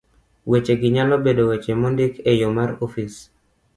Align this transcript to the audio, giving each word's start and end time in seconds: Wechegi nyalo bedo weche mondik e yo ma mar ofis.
Wechegi 0.49 0.87
nyalo 0.95 1.15
bedo 1.25 1.43
weche 1.49 1.73
mondik 1.81 2.13
e 2.29 2.31
yo 2.41 2.47
ma 2.51 2.55
mar 2.57 2.69
ofis. 2.85 3.15